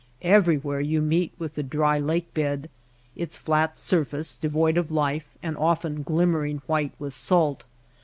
[0.23, 2.71] Everywhere you meet with the dry lake bed—
[3.15, 7.65] its flat surface devoid of life and of ten glimmering white with salt.